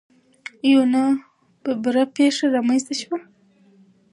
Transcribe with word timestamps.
یو 0.71 0.81
نا 0.93 1.03
ببره 1.63 2.03
پېښه 2.17 2.45
رامنځ 2.55 2.81
ته 2.87 2.93
شوه. 3.01 3.17